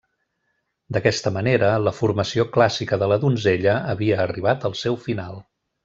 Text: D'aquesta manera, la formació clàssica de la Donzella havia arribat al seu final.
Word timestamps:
D'aquesta 0.97 1.31
manera, 1.35 1.69
la 1.89 1.93
formació 1.99 2.47
clàssica 2.57 2.99
de 3.05 3.11
la 3.13 3.21
Donzella 3.27 3.77
havia 3.95 4.19
arribat 4.29 4.67
al 4.71 4.77
seu 4.85 4.99
final. 5.09 5.41